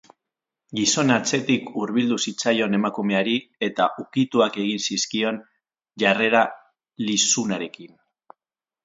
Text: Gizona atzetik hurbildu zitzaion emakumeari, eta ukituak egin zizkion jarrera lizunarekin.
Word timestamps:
Gizona 0.77 1.15
atzetik 1.21 1.67
hurbildu 1.81 2.15
zitzaion 2.23 2.77
emakumeari, 2.77 3.35
eta 3.67 3.87
ukituak 4.05 4.57
egin 4.63 4.81
zizkion 4.87 5.37
jarrera 6.05 6.43
lizunarekin. 7.11 7.93